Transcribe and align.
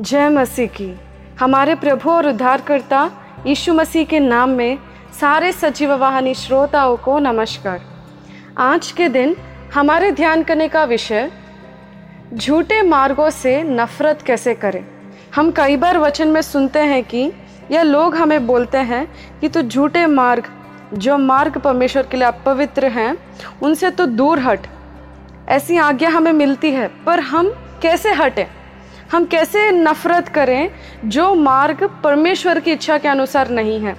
जय 0.00 0.28
मसीह 0.28 0.66
की। 0.66 1.00
हमारे 1.40 1.74
प्रभु 1.74 2.10
और 2.10 2.28
उद्धारकर्ता 2.28 3.10
यीशु 3.46 3.74
मसीह 3.74 4.04
के 4.04 4.20
नाम 4.20 4.50
में 4.50 4.78
सारे 5.20 5.52
सजीव 5.52 5.94
वाहनी 5.94 6.34
श्रोताओं 6.34 6.96
को 6.96 7.18
नमस्कार। 7.18 7.80
आज 8.58 8.92
के 8.92 9.08
दिन 9.08 9.36
हमारे 9.74 10.12
ध्यान 10.12 10.42
करने 10.42 10.68
का 10.68 10.84
विषय, 10.84 11.32
झूठे 12.34 12.82
मार्गों 12.82 13.30
से 13.30 13.62
नफरत 13.62 14.22
कैसे 14.22 14.54
करें? 14.54 14.84
हम 15.34 15.50
कई 15.50 15.76
बार 15.76 15.98
वचन 15.98 16.28
में 16.28 16.42
सुनते 16.42 16.78
हैं 16.78 17.04
कि 17.04 17.32
यह 17.70 17.82
लोग 17.82 18.14
हमें 18.14 18.46
बोलते 18.46 18.78
हैं 18.78 19.14
कि 19.40 19.48
तू 19.48 19.62
झूठे 19.62 20.06
मार्ग, 20.06 20.44
जो 20.94 21.18
मार्ग 21.18 21.58
परमेश्वर 21.58 22.02
के 22.02 22.16
लिए 22.16 22.28
अपवित्र 22.28 22.86
हैं, 22.86 23.16
उनसे 23.62 23.90
तो 23.90 24.06
दूर 24.06 24.38
हट। 24.38 24.60
ऐसी 25.48 25.76
आज्ञा 25.76 26.10
हमें 26.10 26.32
मिलती 26.32 26.70
है, 26.70 26.88
पर 27.06 27.20
हम 27.20 27.54
कैसे 27.82 28.12
हटें? 28.12 28.46
हम 29.12 29.24
कैसे 29.24 29.70
नफरत 29.70 30.28
करें 30.28 30.70
जो 31.04 31.34
मार्ग 31.34 31.82
परमेश्वर 32.04 32.60
की 32.60 32.72
इच्छा 32.72 32.98
के 32.98 33.08
अनुसार 33.08 33.50
नहीं 33.50 33.78
है? 33.80 33.96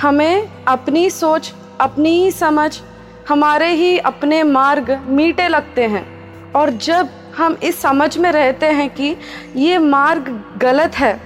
हमें 0.00 0.48
अपनी 0.68 1.08
सोच, 1.10 1.52
अपनी 1.80 2.10
ही 2.10 2.30
समझ, 2.30 2.80
हमारे 3.28 3.70
ही 3.72 3.98
अपने 3.98 4.42
मार्ग 4.42 4.90
मीठे 5.08 5.48
लगते 5.48 5.86
हैं। 5.86 6.04
और 6.52 6.70
जब 6.70 7.08
हम 7.36 7.56
इस 7.62 7.80
समझ 7.82 8.16
में 8.18 8.30
रहते 8.32 8.66
हैं 8.66 8.88
कि 8.90 9.16
ये 9.56 9.78
मार्ग 9.78 10.28
गलत 10.58 10.96
है, 10.96 11.20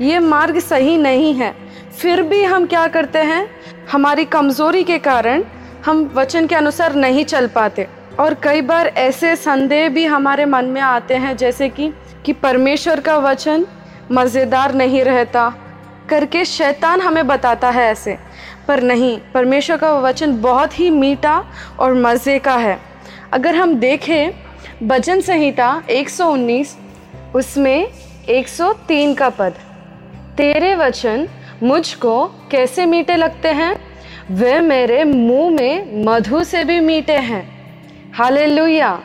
ये 0.00 0.18
मार्ग 0.18 0.58
सही 0.58 0.96
नहीं 0.96 1.34
है, 1.34 1.54
फिर 1.98 2.22
भी 2.22 2.42
हम 2.44 2.66
क्या 2.66 2.86
करते 2.88 3.18
हैं? 3.18 3.46
हमारी 3.92 4.24
कमज़ोरी 4.24 4.84
के 4.84 4.98
कारण 4.98 5.44
हम 5.86 6.10
वचन 6.14 6.46
के 6.46 6.54
अनुसार 6.54 6.94
नहीं 6.94 7.24
चल 7.24 7.46
पाते। 7.46 7.86
और 8.20 8.34
कई 8.34 8.60
बार 8.60 8.86
ऐसे 8.86 9.36
संदेह 9.36 9.88
भी 9.88 10.04
हमारे 10.04 10.44
मन 10.44 10.64
में 10.64 10.80
आते 10.80 11.14
हैं, 11.14 11.36
जैसे 11.36 11.68
कि 11.68 11.92
कि 12.24 12.32
परमेश्वर 12.32 13.00
का 13.00 13.16
वचन 13.18 13.66
मज़ेदार 14.12 14.74
नहीं 14.74 15.02
रहता, 15.04 15.54
करके 16.08 16.44
शैतान 16.44 17.00
हमें 17.00 17.26
बताता 17.26 17.70
है 17.70 17.90
ऐसे। 17.90 18.18
पर 18.68 18.82
नहीं, 18.82 19.18
परमेश्वर 19.34 19.76
का 19.76 19.92
वचन 19.92 20.40
बहुत 20.40 20.78
ही 20.80 20.90
मीठा 20.90 21.44
और 21.80 21.94
मज़े 21.94 22.38
का 22.38 22.56
है। 22.56 22.78
अगर 23.32 23.54
हम 23.54 23.74
देखें 23.74 24.30
भजन 24.88 25.20
संहिता 25.20 25.82
119 25.90 26.76
उसमें 27.34 27.88
103 28.28 29.14
का 29.14 29.28
पद, 29.28 29.54
तेरे 30.36 30.74
वचन 30.74 31.28
मुझको 31.62 32.26
कैसे 32.50 32.86
मीठे 32.86 33.16
लगते 33.16 33.48
हैं? 33.48 33.76
वे 34.30 34.60
मेरे 34.60 35.04
मुँह 35.04 35.50
में 35.50 36.04
मधु 36.04 36.44
से 36.44 36.64
भी 36.64 36.80
मीठे 36.80 37.12
हैं। 37.12 37.53
हालेलुया। 38.14 39.02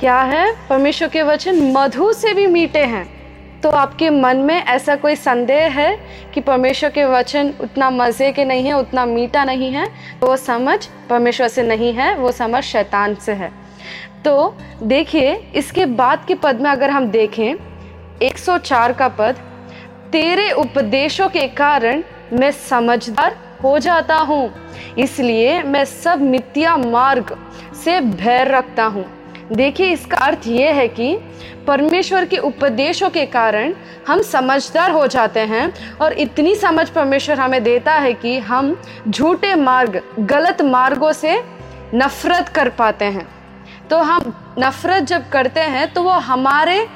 क्या 0.00 0.20
है? 0.20 0.68
परमेश्वर 0.68 1.08
के 1.08 1.22
वचन 1.22 1.72
मधु 1.72 2.12
से 2.12 2.34
भी 2.34 2.46
मीठे 2.46 2.78
हैं। 2.78 3.20
तो 3.60 3.70
आपके 3.70 4.10
मन 4.10 4.36
में 4.36 4.64
ऐसा 4.64 4.96
कोई 4.96 5.16
संदेह 5.16 5.80
है 5.80 6.00
कि 6.34 6.40
परमेश्वर 6.40 6.90
के 6.90 7.04
वचन 7.04 7.52
उतना 7.60 7.90
मज़े 7.90 8.32
के 8.32 8.44
नहीं 8.44 8.64
है, 8.64 8.72
उतना 8.72 9.06
मीठा 9.06 9.44
नहीं 9.44 9.72
है? 9.72 9.86
तो 10.20 10.26
वो 10.26 10.36
समझ 10.36 10.86
परमेश्वर 11.10 11.48
से 11.48 11.62
नहीं 11.62 11.92
है, 11.92 12.16
वो 12.16 12.32
समझ 12.32 12.62
शैतान 12.64 13.14
से 13.14 13.32
है। 13.32 13.52
तो 14.24 14.56
देखिए, 14.82 15.52
इसके 15.54 15.86
बाद 15.86 16.24
के 16.28 16.34
पद 16.34 16.60
में 16.60 16.70
अगर 16.70 16.90
हम 16.90 17.06
देखें 17.06 17.54
104 18.22 18.92
का 18.92 19.08
पद, 19.08 19.36
तेरे 20.12 20.50
उपदेशों 20.50 21.28
के 21.28 21.48
कारण 21.48 22.02
मैं 22.32 22.50
समझदार 22.50 23.36
हो 23.62 23.78
जाता 23.78 24.16
हूँ। 24.16 24.52
इसलिए 24.98 25.62
मैं 25.62 25.84
सब 25.84 26.20
मिथ्या 26.22 26.76
मार्ग 26.76 27.36
से 27.84 28.00
भय 28.00 28.44
रखता 28.44 28.84
हूँ। 28.84 29.04
देखिए, 29.52 29.92
इसका 29.92 30.16
अर्थ 30.16 30.46
ये 30.46 30.70
है 30.72 30.86
कि 30.88 31.16
परमेश्वर 31.66 32.24
के 32.24 32.36
उपदेशों 32.38 33.08
के 33.10 33.24
कारण 33.26 33.74
हम 34.08 34.22
समझदार 34.22 34.90
हो 34.90 35.06
जाते 35.06 35.40
हैं 35.42 35.72
और 35.96 36.12
इतनी 36.14 36.54
समझ 36.54 36.88
परमेश्वर 36.90 37.40
हमें 37.40 37.62
देता 37.62 37.94
है 37.94 38.12
कि 38.14 38.38
हम 38.38 38.76
झूठे 39.08 39.54
मार्ग, 39.54 40.00
गलत 40.20 40.62
मार्गों 40.62 41.12
से 41.12 41.36
नफरत 41.94 42.48
कर 42.48 42.68
पाते 42.68 43.04
हैं। 43.06 43.26
तो 43.90 43.98
हम 43.98 44.32
नफरत 44.58 45.02
जब 45.02 45.28
करते 45.28 45.60
हैं 45.60 45.92
तो 45.92 46.02
वो 46.02 46.10
हमारे 46.10 46.86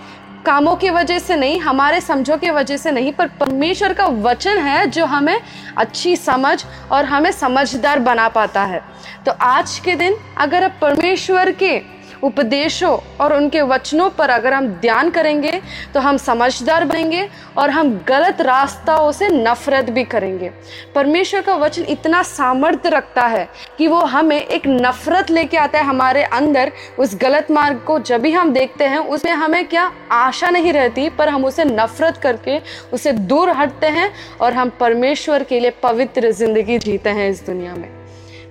कामों 0.47 0.75
की 0.77 0.91
वजह 0.91 1.19
से 1.19 1.37
नहीं, 1.37 1.60
हमारे 1.60 2.00
समझों 2.00 2.37
की 2.38 2.50
वजह 2.50 2.77
से 2.77 2.91
नहीं, 2.91 3.12
पर 3.12 3.28
परमेश्वर 3.41 3.93
का 3.93 4.06
वचन 4.06 4.59
है 4.59 4.87
जो 4.87 5.05
हमें 5.05 5.41
अच्छी 5.77 6.15
समझ 6.16 6.65
और 6.93 7.05
हमें 7.05 7.31
समझदार 7.32 7.99
बना 7.99 8.28
पाता 8.28 8.65
है। 8.65 8.82
तो 9.27 9.32
आज 9.32 9.78
के 9.78 9.94
दिन 9.97 10.16
अगर 10.38 10.65
आप 10.65 10.78
परमेश्वर 10.81 11.50
के 11.53 11.77
उपदेशों 12.24 12.96
और 13.20 13.32
उनके 13.32 13.62
वचनों 13.64 14.08
पर 14.10 14.30
अगर 14.30 14.52
हम 14.52 14.66
ध्यान 14.80 15.10
करेंगे 15.10 15.52
तो 15.94 16.00
हम 16.00 16.16
समझदार 16.16 16.84
बनेंगे 16.84 17.28
और 17.58 17.70
हम 17.70 17.92
गलत 18.08 18.40
रास्ताओं 18.40 19.10
से 19.12 19.28
नफरत 19.30 19.90
भी 19.90 20.04
करेंगे। 20.06 20.50
परमेश्वर 20.94 21.40
का 21.40 21.54
वचन 21.56 21.84
इतना 21.84 22.22
सामर्थ्य 22.22 22.88
रखता 22.88 23.26
है 23.26 23.48
कि 23.78 23.88
वो 23.88 24.00
हमें 24.06 24.36
एक 24.36 24.66
नफरत 24.66 25.30
लेके 25.30 25.56
आता 25.56 25.78
है 25.78 25.84
हमारे 25.84 26.22
अंदर। 26.22 26.72
उस 26.98 27.14
गलत 27.22 27.50
मार्ग 27.50 27.82
को 27.86 27.98
जब 28.00 28.20
भी 28.20 28.32
हम 28.32 28.52
देखते 28.52 28.84
हैं, 28.84 28.98
उसमें 28.98 29.32
हमें 29.32 29.66
क्या 29.68 29.90
आशा 30.12 30.50
नहीं 30.50 30.72
रहती, 30.72 31.08
पर 31.08 31.28
हम 31.28 31.44
उसे 31.44 31.64
नफरत 31.64 32.16
करके, 32.16 32.60
उसे 32.92 33.12
दूर 33.12 33.50
हटते 33.50 33.86
हैं 33.88 34.10
और 34.40 34.52
हम 34.52 34.72
परमेश्वर 34.80 35.42
के 35.42 35.60
लिए 35.60 35.70
पवित्र 35.82 36.30
ज़िंदगी 36.32 36.78
जीते 36.78 37.10
हैं 37.10 37.28
इस 37.30 37.46
दुनिया 37.46 37.74
में। 37.74 37.88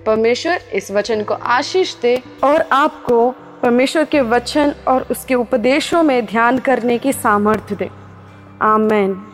परमेश्वर 0.06 0.60
इस 0.74 0.90
वचन 0.90 1.22
को 1.22 1.34
आशीष 1.34 1.94
दे 1.96 2.16
और 2.44 2.68
आपको 2.72 3.34
परमेश्वर 3.64 4.04
के 4.04 4.20
वचन 4.20 4.74
और 4.88 5.06
उसके 5.10 5.34
उपदेशों 5.34 6.02
में 6.02 6.26
ध्यान 6.26 6.58
करने 6.58 6.98
की 6.98 7.12
सामर्थ्य 7.12 7.76
दे। 7.76 7.90
आमेन। 8.62 9.33